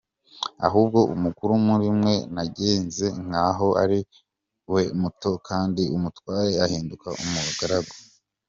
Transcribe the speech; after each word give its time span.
Ahubwo 0.67 0.99
umukuru 1.13 1.53
muri 1.67 1.87
mwe 1.99 2.15
nagenze 2.35 3.05
nk’aho 3.25 3.67
ari 3.83 3.99
we 4.73 4.83
muto, 5.01 5.31
kandi 5.47 5.81
umutware 5.97 6.51
ahinduke 6.65 7.07
umugaragu». 7.27 7.93